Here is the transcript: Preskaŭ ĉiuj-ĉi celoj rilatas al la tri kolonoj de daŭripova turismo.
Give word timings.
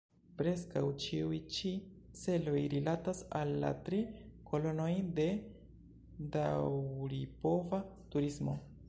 Preskaŭ 0.37 0.81
ĉiuj-ĉi 1.01 1.73
celoj 2.21 2.61
rilatas 2.73 3.21
al 3.41 3.53
la 3.65 3.71
tri 3.89 3.99
kolonoj 4.53 4.89
de 5.21 5.29
daŭripova 6.37 7.85
turismo. 8.17 8.61